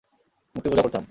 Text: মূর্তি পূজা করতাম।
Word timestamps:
মূর্তি 0.55 0.67
পূজা 0.71 0.83
করতাম। 0.83 0.99